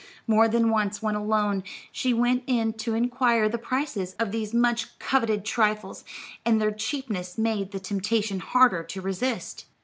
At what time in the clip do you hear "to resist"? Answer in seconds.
8.81-9.65